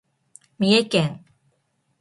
[0.57, 1.25] 三重県